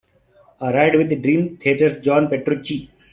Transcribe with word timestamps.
A 0.59 0.71
Ride 0.73 0.95
with 0.97 1.21
Dream 1.21 1.57
Theater's 1.57 1.99
John 2.01 2.27
Petrucci. 2.27 2.89